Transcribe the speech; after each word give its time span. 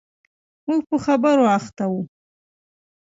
موږ 0.67 0.81
په 0.89 0.97
خبرو 1.05 1.43
اخته 1.57 1.85
و. 1.91 1.93